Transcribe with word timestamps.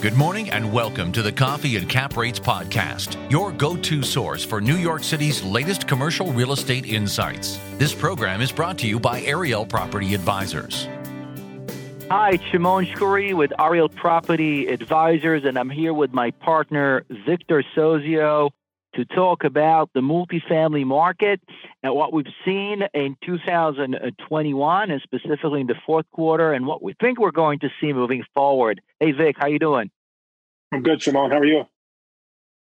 Good 0.00 0.16
morning 0.16 0.48
and 0.48 0.72
welcome 0.72 1.12
to 1.12 1.20
the 1.20 1.30
Coffee 1.30 1.76
and 1.76 1.86
Cap 1.86 2.16
Rates 2.16 2.40
podcast, 2.40 3.30
your 3.30 3.52
go 3.52 3.76
to 3.76 4.02
source 4.02 4.42
for 4.42 4.58
New 4.58 4.76
York 4.76 5.04
City's 5.04 5.42
latest 5.42 5.86
commercial 5.86 6.32
real 6.32 6.52
estate 6.52 6.86
insights. 6.86 7.58
This 7.76 7.94
program 7.94 8.40
is 8.40 8.50
brought 8.50 8.78
to 8.78 8.86
you 8.86 8.98
by 8.98 9.20
Ariel 9.20 9.66
Property 9.66 10.14
Advisors. 10.14 10.88
Hi, 12.08 12.30
it's 12.30 12.44
Shimon 12.44 12.86
Shkury 12.86 13.34
with 13.34 13.52
Ariel 13.60 13.90
Property 13.90 14.68
Advisors, 14.68 15.44
and 15.44 15.58
I'm 15.58 15.68
here 15.68 15.92
with 15.92 16.14
my 16.14 16.30
partner, 16.30 17.04
Victor 17.10 17.62
Sozio, 17.76 18.52
to 18.94 19.04
talk 19.04 19.44
about 19.44 19.90
the 19.94 20.00
multifamily 20.00 20.84
market 20.84 21.40
and 21.82 21.94
what 21.94 22.12
we've 22.12 22.26
seen 22.44 22.82
in 22.92 23.16
2021 23.24 24.90
and 24.90 25.00
specifically 25.02 25.60
in 25.60 25.66
the 25.66 25.76
fourth 25.86 26.06
quarter 26.12 26.52
and 26.52 26.66
what 26.66 26.82
we 26.82 26.94
think 27.00 27.20
we're 27.20 27.30
going 27.30 27.60
to 27.60 27.68
see 27.80 27.92
moving 27.92 28.24
forward. 28.34 28.80
Hey 28.98 29.12
Vic, 29.12 29.36
how 29.38 29.46
you 29.46 29.58
doing? 29.58 29.90
I'm 30.72 30.82
good, 30.82 31.02
Shimon. 31.02 31.30
How 31.30 31.38
are 31.38 31.44
you? 31.44 31.64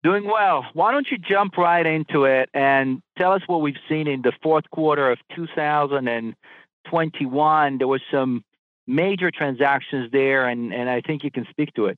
Doing 0.03 0.25
well. 0.25 0.65
Why 0.73 0.91
don't 0.91 1.07
you 1.09 1.17
jump 1.17 1.57
right 1.57 1.85
into 1.85 2.25
it 2.25 2.49
and 2.53 3.01
tell 3.17 3.31
us 3.31 3.41
what 3.47 3.61
we've 3.61 3.77
seen 3.89 4.07
in 4.07 4.21
the 4.21 4.33
fourth 4.43 4.69
quarter 4.69 5.09
of 5.09 5.17
2021? 5.35 7.77
There 7.79 7.87
was 7.87 8.01
some 8.11 8.43
major 8.85 9.31
transactions 9.31 10.11
there, 10.11 10.47
and, 10.47 10.71
and 10.71 10.87
I 10.89 11.01
think 11.01 11.23
you 11.23 11.31
can 11.31 11.47
speak 11.49 11.73
to 11.73 11.87
it. 11.87 11.97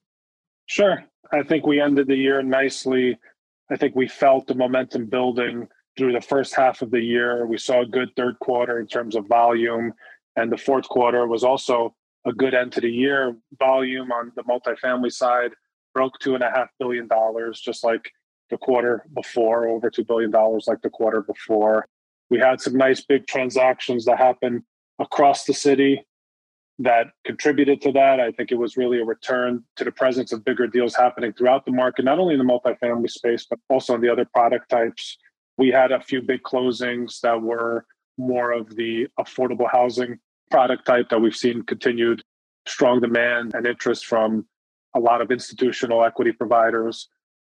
Sure. 0.67 1.03
I 1.33 1.43
think 1.43 1.65
we 1.65 1.81
ended 1.81 2.07
the 2.07 2.15
year 2.15 2.41
nicely 2.41 3.19
I 3.69 3.75
think 3.75 3.95
we 3.95 4.07
felt 4.07 4.47
the 4.47 4.55
momentum 4.55 5.05
building 5.07 5.67
through 5.97 6.13
the 6.13 6.21
first 6.21 6.55
half 6.55 6.81
of 6.81 6.91
the 6.91 7.01
year. 7.01 7.45
We 7.45 7.57
saw 7.57 7.81
a 7.81 7.85
good 7.85 8.09
third 8.15 8.39
quarter 8.39 8.79
in 8.79 8.87
terms 8.87 9.15
of 9.15 9.27
volume, 9.27 9.93
and 10.35 10.51
the 10.51 10.57
fourth 10.57 10.87
quarter 10.87 11.27
was 11.27 11.43
also 11.43 11.95
a 12.25 12.31
good 12.31 12.53
end 12.53 12.71
to 12.73 12.81
the 12.81 12.91
year. 12.91 13.35
Volume 13.59 14.11
on 14.11 14.31
the 14.35 14.43
multifamily 14.43 15.11
side 15.11 15.51
broke 15.93 16.17
two 16.19 16.35
and 16.35 16.43
a 16.43 16.51
half 16.51 16.69
billion 16.79 17.07
dollars, 17.07 17.59
just 17.59 17.83
like 17.83 18.11
the 18.49 18.57
quarter 18.57 19.05
before, 19.13 19.67
over 19.67 19.89
two 19.89 20.05
billion 20.05 20.31
dollars 20.31 20.65
like 20.67 20.81
the 20.81 20.89
quarter 20.89 21.21
before. 21.21 21.87
We 22.29 22.39
had 22.39 22.61
some 22.61 22.75
nice 22.75 23.01
big 23.01 23.27
transactions 23.27 24.05
that 24.05 24.17
happened 24.17 24.63
across 24.99 25.45
the 25.45 25.53
city 25.53 26.05
that 26.79 27.07
contributed 27.25 27.81
to 27.81 27.91
that. 27.93 28.19
I 28.19 28.31
think 28.31 28.51
it 28.51 28.57
was 28.57 28.77
really 28.77 28.99
a 28.99 29.05
return 29.05 29.63
to 29.77 29.83
the 29.83 29.91
presence 29.91 30.31
of 30.31 30.45
bigger 30.45 30.67
deals 30.67 30.95
happening 30.95 31.33
throughout 31.33 31.65
the 31.65 31.71
market, 31.71 32.05
not 32.05 32.19
only 32.19 32.35
in 32.35 32.39
the 32.39 32.45
multifamily 32.45 33.09
space, 33.09 33.45
but 33.49 33.59
also 33.69 33.95
in 33.95 34.01
the 34.01 34.09
other 34.09 34.25
product 34.25 34.69
types. 34.69 35.17
We 35.57 35.69
had 35.69 35.91
a 35.91 35.99
few 35.99 36.21
big 36.21 36.43
closings 36.43 37.19
that 37.21 37.41
were 37.41 37.85
more 38.17 38.51
of 38.51 38.75
the 38.75 39.07
affordable 39.19 39.69
housing 39.71 40.19
product 40.51 40.85
type 40.85 41.09
that 41.09 41.19
we've 41.19 41.35
seen 41.35 41.63
continued 41.63 42.23
strong 42.67 42.99
demand 42.99 43.55
and 43.55 43.65
interest 43.65 44.05
from 44.05 44.45
a 44.95 44.99
lot 44.99 45.21
of 45.21 45.31
institutional 45.31 46.03
equity 46.03 46.31
providers. 46.31 47.09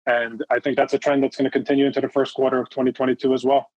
And 0.05 0.43
I 0.49 0.59
think 0.59 0.77
that's 0.77 0.93
a 0.93 0.99
trend 0.99 1.23
that's 1.23 1.37
going 1.37 1.45
to 1.45 1.51
continue 1.51 1.85
into 1.85 2.01
the 2.01 2.09
first 2.09 2.33
quarter 2.33 2.59
of 2.59 2.69
2022 2.69 3.33
as 3.33 3.43
well. 3.43 3.69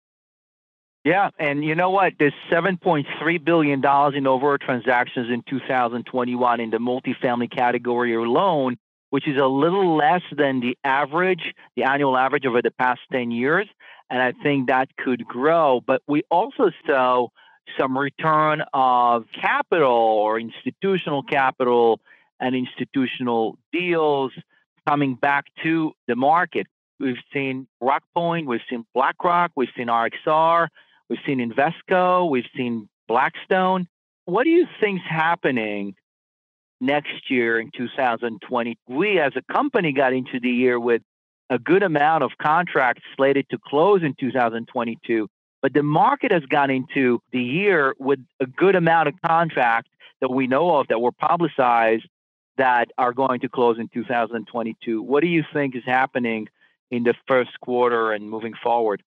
Yeah, 1.04 1.30
and 1.36 1.64
you 1.64 1.74
know 1.74 1.90
what? 1.90 2.12
There's 2.18 2.34
7.3 2.50 3.44
billion 3.44 3.80
dollars 3.80 4.14
in 4.16 4.26
overall 4.26 4.58
transactions 4.58 5.28
in 5.32 5.42
2021 5.48 6.60
in 6.60 6.70
the 6.70 6.76
multifamily 6.78 7.50
category 7.50 8.14
alone, 8.14 8.76
which 9.10 9.26
is 9.26 9.36
a 9.36 9.46
little 9.46 9.96
less 9.96 10.22
than 10.36 10.60
the 10.60 10.78
average, 10.84 11.54
the 11.76 11.82
annual 11.84 12.16
average 12.16 12.46
over 12.46 12.62
the 12.62 12.70
past 12.70 13.00
10 13.10 13.32
years, 13.32 13.66
and 14.10 14.22
I 14.22 14.32
think 14.44 14.68
that 14.68 14.96
could 14.96 15.24
grow. 15.26 15.80
But 15.84 16.02
we 16.06 16.22
also 16.30 16.70
saw 16.86 17.28
some 17.78 17.98
return 17.98 18.62
of 18.72 19.24
capital 19.40 19.88
or 19.88 20.38
institutional 20.38 21.24
capital 21.24 22.00
and 22.38 22.54
institutional 22.54 23.58
deals 23.72 24.32
coming 24.88 25.16
back 25.16 25.46
to 25.64 25.92
the 26.06 26.14
market. 26.14 26.68
We've 27.00 27.16
seen 27.32 27.66
Rockpoint, 27.82 28.46
we've 28.46 28.60
seen 28.70 28.84
BlackRock, 28.94 29.50
we've 29.56 29.68
seen 29.76 29.88
RXR, 29.88 30.68
We've 31.12 31.20
seen 31.26 31.46
Invesco, 31.46 32.30
we've 32.30 32.48
seen 32.56 32.88
Blackstone. 33.06 33.86
What 34.24 34.44
do 34.44 34.48
you 34.48 34.66
think's 34.80 35.04
happening 35.06 35.94
next 36.80 37.30
year 37.30 37.60
in 37.60 37.70
2020? 37.76 38.78
We 38.88 39.20
as 39.20 39.34
a 39.36 39.52
company 39.52 39.92
got 39.92 40.14
into 40.14 40.40
the 40.40 40.48
year 40.48 40.80
with 40.80 41.02
a 41.50 41.58
good 41.58 41.82
amount 41.82 42.24
of 42.24 42.30
contracts 42.40 43.02
slated 43.14 43.44
to 43.50 43.58
close 43.58 44.02
in 44.02 44.14
2022, 44.18 45.28
but 45.60 45.74
the 45.74 45.82
market 45.82 46.32
has 46.32 46.46
gone 46.46 46.70
into 46.70 47.20
the 47.30 47.42
year 47.42 47.94
with 47.98 48.20
a 48.40 48.46
good 48.46 48.74
amount 48.74 49.08
of 49.08 49.14
contracts 49.22 49.90
that 50.22 50.30
we 50.30 50.46
know 50.46 50.76
of 50.76 50.88
that 50.88 51.02
were 51.02 51.12
publicized 51.12 52.06
that 52.56 52.86
are 52.96 53.12
going 53.12 53.40
to 53.40 53.50
close 53.50 53.78
in 53.78 53.88
2022. 53.92 55.02
What 55.02 55.20
do 55.20 55.26
you 55.26 55.44
think 55.52 55.76
is 55.76 55.84
happening 55.84 56.48
in 56.90 57.02
the 57.02 57.12
first 57.28 57.60
quarter 57.60 58.12
and 58.12 58.30
moving 58.30 58.54
forward? 58.62 59.02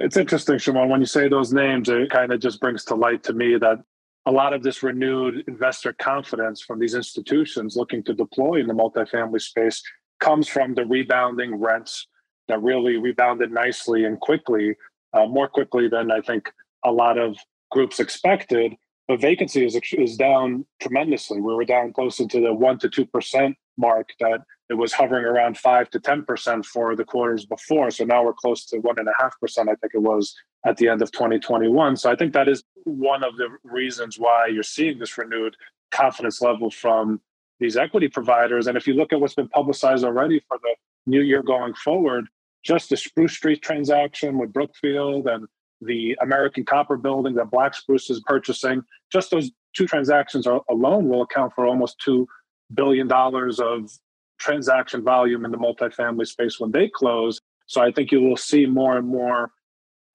It's 0.00 0.16
interesting, 0.16 0.58
Shimon, 0.58 0.88
when 0.88 1.00
you 1.00 1.06
say 1.06 1.28
those 1.28 1.52
names, 1.52 1.88
it 1.88 2.10
kind 2.10 2.32
of 2.32 2.40
just 2.40 2.60
brings 2.60 2.84
to 2.84 2.94
light 2.94 3.22
to 3.24 3.32
me 3.32 3.56
that 3.58 3.78
a 4.26 4.30
lot 4.30 4.52
of 4.52 4.62
this 4.62 4.82
renewed 4.82 5.44
investor 5.48 5.92
confidence 5.94 6.60
from 6.60 6.78
these 6.78 6.94
institutions 6.94 7.76
looking 7.76 8.02
to 8.04 8.14
deploy 8.14 8.60
in 8.60 8.66
the 8.66 8.74
multifamily 8.74 9.40
space 9.40 9.82
comes 10.20 10.46
from 10.46 10.74
the 10.74 10.84
rebounding 10.84 11.56
rents 11.56 12.06
that 12.48 12.62
really 12.62 12.96
rebounded 12.96 13.50
nicely 13.50 14.04
and 14.04 14.20
quickly, 14.20 14.76
uh, 15.14 15.26
more 15.26 15.48
quickly 15.48 15.88
than 15.88 16.10
I 16.10 16.20
think 16.20 16.52
a 16.84 16.92
lot 16.92 17.18
of 17.18 17.36
groups 17.70 18.00
expected. 18.00 18.74
But 19.06 19.20
vacancy 19.20 19.64
is, 19.64 19.78
is 19.92 20.16
down 20.16 20.66
tremendously. 20.80 21.40
We 21.40 21.54
were 21.54 21.64
down 21.64 21.92
closer 21.92 22.26
to 22.26 22.40
the 22.40 22.54
1% 22.54 22.80
to 22.80 23.06
2% 23.06 23.54
mark 23.78 24.10
that 24.20 24.40
it 24.70 24.74
was 24.74 24.92
hovering 24.92 25.24
around 25.24 25.56
five 25.56 25.90
to 25.90 26.00
ten 26.00 26.24
percent 26.24 26.66
for 26.66 26.94
the 26.94 27.04
quarters 27.04 27.46
before. 27.46 27.90
So 27.90 28.04
now 28.04 28.24
we're 28.24 28.34
close 28.34 28.66
to 28.66 28.78
one 28.78 28.98
and 28.98 29.08
a 29.08 29.12
half 29.18 29.38
percent. 29.40 29.68
I 29.68 29.74
think 29.76 29.94
it 29.94 30.02
was 30.02 30.34
at 30.66 30.76
the 30.76 30.88
end 30.88 31.02
of 31.02 31.10
2021. 31.12 31.96
So 31.96 32.10
I 32.10 32.16
think 32.16 32.32
that 32.34 32.48
is 32.48 32.62
one 32.84 33.22
of 33.22 33.36
the 33.36 33.48
reasons 33.64 34.18
why 34.18 34.46
you're 34.46 34.62
seeing 34.62 34.98
this 34.98 35.16
renewed 35.16 35.56
confidence 35.90 36.42
level 36.42 36.70
from 36.70 37.20
these 37.60 37.76
equity 37.76 38.08
providers. 38.08 38.66
And 38.66 38.76
if 38.76 38.86
you 38.86 38.94
look 38.94 39.12
at 39.12 39.20
what's 39.20 39.34
been 39.34 39.48
publicized 39.48 40.04
already 40.04 40.40
for 40.48 40.58
the 40.62 40.74
new 41.06 41.20
year 41.20 41.42
going 41.42 41.74
forward, 41.74 42.26
just 42.62 42.90
the 42.90 42.96
Spruce 42.96 43.32
Street 43.32 43.62
transaction 43.62 44.38
with 44.38 44.52
Brookfield 44.52 45.26
and 45.28 45.46
the 45.80 46.16
American 46.20 46.64
Copper 46.64 46.96
building 46.96 47.34
that 47.34 47.50
Black 47.50 47.74
Spruce 47.74 48.10
is 48.10 48.20
purchasing, 48.26 48.82
just 49.12 49.30
those 49.30 49.50
two 49.74 49.86
transactions 49.86 50.46
alone 50.68 51.08
will 51.08 51.22
account 51.22 51.52
for 51.54 51.66
almost 51.66 51.98
two 52.00 52.26
billion 52.74 53.06
dollars 53.06 53.60
of 53.60 53.90
transaction 54.38 55.02
volume 55.02 55.44
in 55.44 55.50
the 55.50 55.58
multifamily 55.58 56.26
space 56.26 56.58
when 56.58 56.72
they 56.72 56.88
close. 56.88 57.40
So 57.66 57.80
I 57.80 57.92
think 57.92 58.10
you 58.12 58.20
will 58.20 58.36
see 58.36 58.66
more 58.66 58.96
and 58.96 59.06
more 59.06 59.50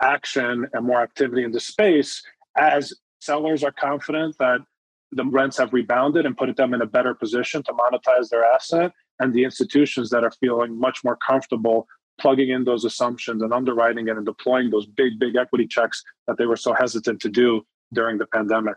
action 0.01 0.67
and 0.73 0.85
more 0.85 1.01
activity 1.01 1.43
in 1.43 1.51
the 1.51 1.59
space 1.59 2.23
as 2.57 2.93
sellers 3.19 3.63
are 3.63 3.71
confident 3.71 4.35
that 4.39 4.59
the 5.11 5.25
rents 5.25 5.57
have 5.57 5.73
rebounded 5.73 6.25
and 6.25 6.35
put 6.35 6.55
them 6.55 6.73
in 6.73 6.81
a 6.81 6.85
better 6.85 7.13
position 7.13 7.63
to 7.63 7.73
monetize 7.73 8.29
their 8.29 8.43
asset. 8.43 8.91
And 9.19 9.33
the 9.33 9.43
institutions 9.43 10.09
that 10.09 10.23
are 10.23 10.31
feeling 10.31 10.77
much 10.77 11.03
more 11.03 11.17
comfortable 11.17 11.87
plugging 12.19 12.49
in 12.49 12.63
those 12.63 12.85
assumptions 12.85 13.41
and 13.41 13.53
underwriting 13.53 14.07
it 14.07 14.17
and 14.17 14.25
deploying 14.25 14.69
those 14.69 14.85
big 14.85 15.19
big 15.19 15.35
equity 15.35 15.67
checks 15.67 16.03
that 16.27 16.37
they 16.37 16.45
were 16.45 16.55
so 16.55 16.73
hesitant 16.73 17.21
to 17.21 17.29
do 17.29 17.65
during 17.93 18.17
the 18.17 18.25
pandemic. 18.27 18.75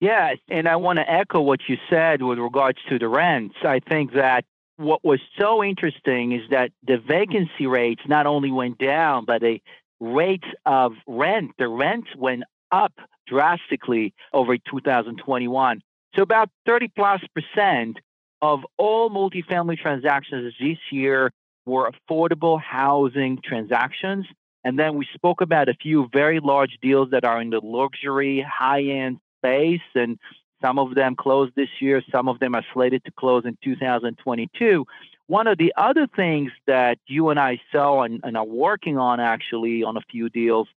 Yeah 0.00 0.34
and 0.48 0.68
i 0.68 0.76
want 0.76 0.98
to 0.98 1.10
echo 1.10 1.40
what 1.40 1.60
you 1.68 1.76
said 1.88 2.22
with 2.22 2.38
regards 2.38 2.78
to 2.88 2.98
the 2.98 3.08
rents. 3.08 3.56
I 3.62 3.80
think 3.80 4.12
that 4.14 4.44
what 4.76 5.04
was 5.04 5.20
so 5.38 5.64
interesting 5.64 6.32
is 6.32 6.42
that 6.50 6.70
the 6.86 6.98
vacancy 6.98 7.66
rates 7.66 8.02
not 8.06 8.26
only 8.26 8.50
went 8.50 8.78
down, 8.78 9.24
but 9.24 9.40
the 9.40 9.60
rates 10.00 10.46
of 10.64 10.92
rent, 11.06 11.52
the 11.58 11.68
rents 11.68 12.08
went 12.16 12.44
up 12.70 12.92
drastically 13.26 14.14
over 14.32 14.56
2021. 14.56 15.82
So 16.14 16.22
about 16.22 16.50
30 16.66 16.88
plus 16.88 17.20
percent 17.34 17.98
of 18.42 18.60
all 18.76 19.10
multifamily 19.10 19.78
transactions 19.78 20.54
this 20.60 20.78
year 20.90 21.32
were 21.64 21.90
affordable 21.90 22.60
housing 22.60 23.38
transactions. 23.42 24.26
And 24.64 24.78
then 24.78 24.96
we 24.96 25.06
spoke 25.14 25.40
about 25.40 25.68
a 25.68 25.74
few 25.74 26.08
very 26.12 26.40
large 26.40 26.78
deals 26.82 27.10
that 27.10 27.24
are 27.24 27.40
in 27.40 27.50
the 27.50 27.60
luxury, 27.62 28.44
high 28.48 28.82
end 28.82 29.18
space. 29.38 29.80
And 29.94 30.18
some 30.62 30.78
of 30.78 30.94
them 30.94 31.16
closed 31.16 31.52
this 31.54 31.68
year, 31.80 32.02
some 32.10 32.28
of 32.28 32.38
them 32.38 32.54
are 32.54 32.64
slated 32.72 33.04
to 33.04 33.10
close 33.10 33.44
in 33.44 33.58
2022. 33.62 34.86
One 35.26 35.46
of 35.46 35.58
the 35.58 35.72
other 35.76 36.06
things 36.06 36.52
that 36.66 36.98
you 37.06 37.30
and 37.30 37.38
I 37.38 37.60
saw 37.72 38.02
and, 38.02 38.20
and 38.22 38.36
are 38.36 38.46
working 38.46 38.96
on 38.96 39.20
actually 39.20 39.82
on 39.82 39.96
a 39.96 40.00
few 40.00 40.28
deals 40.28 40.68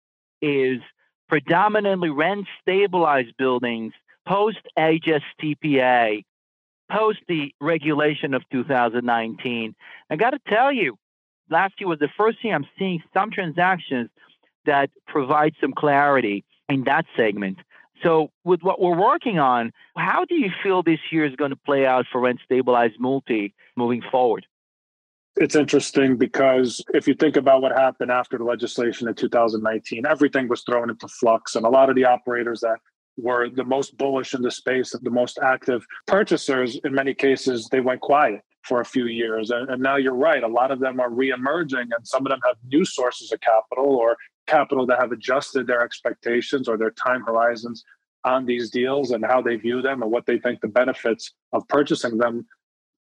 is 0.42 0.80
predominantly 1.28 2.10
rent 2.10 2.48
stabilized 2.62 3.38
buildings 3.38 3.94
post 4.28 4.60
HSTPA, 4.78 6.24
post 6.92 7.20
the 7.28 7.54
regulation 7.62 8.34
of 8.34 8.44
2019. 8.52 9.76
I 10.10 10.16
got 10.16 10.32
to 10.32 10.40
tell 10.48 10.72
you, 10.72 10.98
last 11.50 11.76
year 11.80 11.88
was 11.88 12.00
the 12.00 12.10
first 12.18 12.44
year 12.44 12.56
I'm 12.56 12.68
seeing 12.78 13.02
some 13.14 13.32
transactions 13.32 14.10
that 14.66 14.90
provide 15.08 15.56
some 15.62 15.74
clarity 15.74 16.44
in 16.68 16.84
that 16.84 17.06
segment. 17.16 17.60
So, 18.04 18.32
with 18.44 18.62
what 18.62 18.80
we're 18.80 18.98
working 18.98 19.40
on, 19.40 19.72
how 19.98 20.26
do 20.26 20.36
you 20.36 20.50
feel 20.64 20.84
this 20.84 21.00
year 21.12 21.26
is 21.26 21.36
going 21.36 21.52
to 21.52 21.58
play 21.58 21.86
out 21.86 22.06
for 22.12 22.22
rent 22.22 22.40
stabilized 22.44 22.96
multi 23.00 23.54
moving 23.76 24.02
forward? 24.10 24.46
It's 25.36 25.56
interesting 25.56 26.18
because 26.18 26.84
if 26.94 27.08
you 27.08 27.14
think 27.14 27.38
about 27.38 27.62
what 27.62 27.72
happened 27.72 28.12
after 28.12 28.38
the 28.38 28.44
legislation 28.44 29.08
in 29.08 29.16
2019, 29.16 30.06
everything 30.06 30.48
was 30.48 30.64
thrown 30.64 30.90
into 30.90 31.08
flux, 31.08 31.56
and 31.56 31.66
a 31.66 31.70
lot 31.70 31.90
of 31.90 31.96
the 31.96 32.06
operators 32.06 32.62
that 32.62 32.78
were 33.18 33.50
the 33.50 33.64
most 33.64 33.98
bullish 33.98 34.34
in 34.34 34.42
the 34.42 34.52
space, 34.52 34.96
the 35.02 35.10
most 35.10 35.40
active 35.42 35.86
purchasers, 36.08 36.80
in 36.84 36.94
many 36.94 37.14
cases, 37.14 37.68
they 37.72 37.82
went 37.82 38.02
quiet 38.02 38.42
for 38.64 38.82
a 38.82 38.86
few 38.86 39.06
years. 39.06 39.50
And, 39.52 39.70
and 39.70 39.82
now 39.82 39.98
you're 39.98 40.14
right, 40.14 40.44
a 40.44 40.48
lot 40.48 40.72
of 40.72 40.80
them 40.80 41.00
are 41.00 41.10
re-emerging, 41.10 41.80
and 41.80 42.08
some 42.08 42.26
of 42.26 42.30
them 42.30 42.40
have 42.46 42.56
new 42.66 42.86
sources 42.86 43.32
of 43.32 43.40
capital 43.42 43.96
or 43.96 44.16
capital 44.50 44.86
that 44.88 45.00
have 45.00 45.12
adjusted 45.12 45.68
their 45.68 45.82
expectations 45.82 46.68
or 46.68 46.78
their 46.78 46.92
time 46.92 47.22
horizons 47.22 47.84
on 48.26 48.46
these 48.46 48.70
deals 48.70 49.12
and 49.12 49.24
how 49.24 49.42
they 49.42 49.56
view 49.56 49.82
them 49.82 50.02
and 50.02 50.12
what 50.12 50.26
they 50.26 50.40
think 50.40 50.60
the 50.60 50.68
benefits 50.68 51.34
of 51.54 51.68
purchasing 51.68 52.18
them 52.18 52.46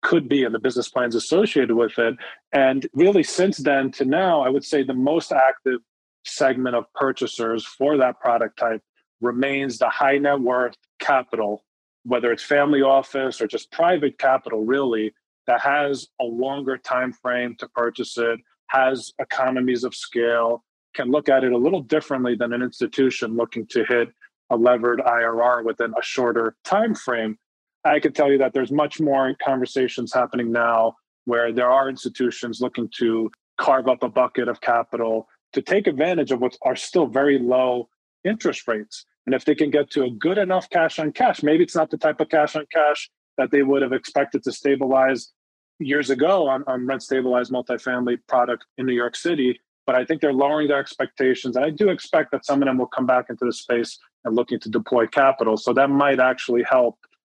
could 0.02 0.28
be 0.28 0.44
and 0.44 0.54
the 0.54 0.60
business 0.60 0.88
plans 0.88 1.14
associated 1.14 1.74
with 1.74 1.98
it. 1.98 2.14
And 2.52 2.86
really, 2.92 3.24
since 3.24 3.58
then 3.58 3.90
to 3.92 4.04
now, 4.04 4.42
I 4.42 4.48
would 4.48 4.64
say 4.64 4.82
the 4.82 4.94
most 4.94 5.32
active 5.32 5.80
segment 6.24 6.76
of 6.76 6.84
purchasers 6.94 7.64
for 7.64 7.96
that 7.96 8.20
product 8.20 8.58
type 8.58 8.82
remains 9.20 9.78
the 9.78 9.88
high 9.88 10.18
net 10.18 10.40
worth 10.40 10.76
capital, 11.00 11.64
whether 12.04 12.30
it's 12.30 12.44
family 12.44 12.82
office 12.82 13.40
or 13.40 13.48
just 13.48 13.72
private 13.72 14.18
capital, 14.18 14.64
really, 14.64 15.12
that 15.46 15.60
has 15.60 16.06
a 16.20 16.24
longer 16.24 16.76
time 16.76 17.12
frame 17.12 17.56
to 17.58 17.66
purchase 17.68 18.16
it, 18.18 18.38
has 18.68 19.12
economies 19.18 19.82
of 19.82 19.94
scale, 19.94 20.62
can 20.98 21.10
look 21.12 21.28
at 21.28 21.44
it 21.44 21.52
a 21.52 21.56
little 21.56 21.80
differently 21.80 22.34
than 22.34 22.52
an 22.52 22.60
institution 22.60 23.36
looking 23.36 23.64
to 23.68 23.84
hit 23.84 24.08
a 24.50 24.56
levered 24.56 24.98
IRR 24.98 25.64
within 25.64 25.94
a 25.96 26.02
shorter 26.02 26.56
time 26.64 26.94
frame. 26.94 27.38
I 27.84 28.00
can 28.00 28.12
tell 28.12 28.30
you 28.32 28.38
that 28.38 28.52
there's 28.52 28.72
much 28.72 29.00
more 29.00 29.32
conversations 29.42 30.12
happening 30.12 30.50
now 30.50 30.96
where 31.24 31.52
there 31.52 31.70
are 31.70 31.88
institutions 31.88 32.60
looking 32.60 32.90
to 32.98 33.30
carve 33.58 33.86
up 33.86 34.02
a 34.02 34.08
bucket 34.08 34.48
of 34.48 34.60
capital 34.60 35.28
to 35.52 35.62
take 35.62 35.86
advantage 35.86 36.32
of 36.32 36.40
what 36.40 36.56
are 36.62 36.74
still 36.74 37.06
very 37.06 37.38
low 37.38 37.88
interest 38.24 38.66
rates. 38.66 39.04
And 39.26 39.34
if 39.34 39.44
they 39.44 39.54
can 39.54 39.70
get 39.70 39.90
to 39.90 40.04
a 40.04 40.10
good 40.10 40.38
enough 40.38 40.68
cash 40.68 40.98
on 40.98 41.12
cash, 41.12 41.44
maybe 41.44 41.62
it's 41.62 41.76
not 41.76 41.90
the 41.90 41.98
type 41.98 42.20
of 42.20 42.28
cash 42.28 42.56
on 42.56 42.66
cash 42.72 43.08
that 43.36 43.52
they 43.52 43.62
would 43.62 43.82
have 43.82 43.92
expected 43.92 44.42
to 44.42 44.52
stabilize 44.52 45.32
years 45.78 46.10
ago 46.10 46.48
on, 46.48 46.64
on 46.66 46.86
rent 46.86 47.04
stabilized 47.04 47.52
multifamily 47.52 48.18
product 48.26 48.64
in 48.78 48.86
New 48.86 48.94
York 48.94 49.14
City. 49.14 49.60
But 49.88 49.94
I 49.94 50.04
think 50.04 50.20
they're 50.20 50.34
lowering 50.34 50.68
their 50.68 50.78
expectations. 50.78 51.56
And 51.56 51.64
I 51.64 51.70
do 51.70 51.88
expect 51.88 52.30
that 52.32 52.44
some 52.44 52.60
of 52.60 52.66
them 52.66 52.76
will 52.76 52.88
come 52.88 53.06
back 53.06 53.30
into 53.30 53.46
the 53.46 53.54
space 53.54 53.98
and 54.26 54.36
looking 54.36 54.60
to 54.60 54.68
deploy 54.68 55.06
capital. 55.06 55.56
So 55.56 55.72
that 55.72 55.88
might 55.88 56.20
actually 56.20 56.62
help 56.62 56.98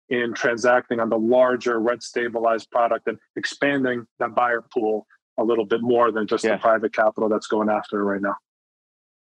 in 0.09 0.33
transacting 0.33 0.99
on 0.99 1.09
the 1.09 1.19
larger 1.19 1.79
rent 1.79 2.01
stabilized 2.01 2.71
product 2.71 3.07
and 3.07 3.19
expanding 3.35 4.07
that 4.17 4.33
buyer 4.33 4.63
pool 4.73 5.05
a 5.37 5.43
little 5.43 5.63
bit 5.63 5.83
more 5.83 6.11
than 6.11 6.25
just 6.25 6.43
yeah. 6.43 6.53
the 6.53 6.57
private 6.57 6.91
capital 6.91 7.29
that's 7.29 7.45
going 7.45 7.69
after 7.69 7.99
it 7.99 8.03
right 8.03 8.21
now. 8.21 8.33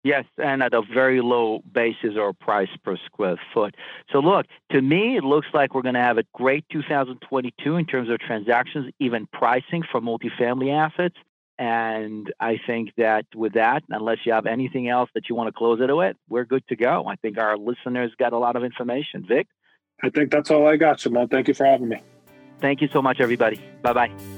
Yes, 0.02 0.24
and 0.38 0.62
at 0.62 0.72
a 0.72 0.80
very 0.80 1.20
low 1.20 1.60
basis 1.70 2.16
or 2.16 2.32
price 2.32 2.70
per 2.82 2.96
square 3.04 3.38
foot. 3.52 3.74
So, 4.10 4.20
look, 4.20 4.46
to 4.72 4.80
me, 4.80 5.18
it 5.18 5.24
looks 5.24 5.48
like 5.52 5.74
we're 5.74 5.82
going 5.82 5.96
to 5.96 6.00
have 6.00 6.16
a 6.16 6.24
great 6.32 6.64
2022 6.72 7.76
in 7.76 7.84
terms 7.84 8.08
of 8.08 8.20
transactions, 8.20 8.90
even 9.00 9.26
pricing 9.26 9.82
for 9.92 10.00
multifamily 10.00 10.72
assets. 10.72 11.16
And 11.58 12.32
I 12.38 12.60
think 12.66 12.92
that 12.98 13.26
with 13.34 13.54
that, 13.54 13.82
unless 13.88 14.18
you 14.24 14.32
have 14.32 14.46
anything 14.46 14.88
else 14.88 15.10
that 15.14 15.28
you 15.28 15.34
want 15.34 15.48
to 15.48 15.52
close 15.52 15.80
it 15.80 15.94
with, 15.94 16.16
we're 16.28 16.44
good 16.44 16.66
to 16.68 16.76
go. 16.76 17.06
I 17.08 17.16
think 17.16 17.36
our 17.36 17.56
listeners 17.56 18.12
got 18.16 18.32
a 18.32 18.38
lot 18.38 18.54
of 18.54 18.62
information. 18.62 19.26
Vic? 19.26 19.48
I 20.02 20.10
think 20.10 20.30
that's 20.30 20.50
all 20.50 20.68
I 20.68 20.76
got, 20.76 21.00
Simone. 21.00 21.28
Thank 21.28 21.48
you 21.48 21.54
for 21.54 21.66
having 21.66 21.88
me. 21.88 22.00
Thank 22.60 22.80
you 22.80 22.88
so 22.92 23.02
much, 23.02 23.20
everybody. 23.20 23.60
Bye 23.82 23.92
bye. 23.92 24.37